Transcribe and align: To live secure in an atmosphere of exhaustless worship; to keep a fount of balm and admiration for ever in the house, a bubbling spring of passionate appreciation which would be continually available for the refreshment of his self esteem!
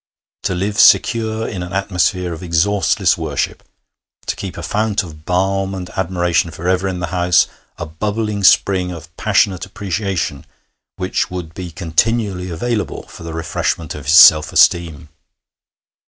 To 0.41 0.55
live 0.55 0.79
secure 0.79 1.47
in 1.47 1.61
an 1.61 1.73
atmosphere 1.73 2.33
of 2.33 2.41
exhaustless 2.41 3.19
worship; 3.19 3.61
to 4.25 4.35
keep 4.35 4.57
a 4.57 4.63
fount 4.63 5.03
of 5.03 5.25
balm 5.25 5.75
and 5.75 5.91
admiration 5.91 6.49
for 6.49 6.67
ever 6.67 6.87
in 6.87 6.99
the 7.01 7.05
house, 7.13 7.45
a 7.77 7.85
bubbling 7.85 8.43
spring 8.43 8.91
of 8.91 9.15
passionate 9.15 9.63
appreciation 9.63 10.47
which 10.95 11.29
would 11.29 11.53
be 11.53 11.69
continually 11.69 12.49
available 12.49 13.03
for 13.09 13.21
the 13.21 13.31
refreshment 13.33 13.93
of 13.93 14.05
his 14.07 14.15
self 14.15 14.51
esteem! 14.51 15.09